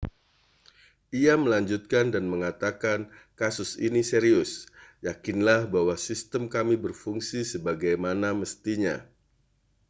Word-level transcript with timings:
ia 1.21 1.33
melanjutkan 1.43 2.05
dan 2.13 2.25
mengatakan 2.33 2.99
kasus 3.39 3.69
ini 3.87 4.01
serius 4.11 4.51
yakinlah 5.07 5.61
bahwa 5.73 5.93
sistem 6.07 6.43
kami 6.55 6.73
berfungsi 6.85 7.39
sebagaimana 7.53 8.29
mestinya 8.41 8.95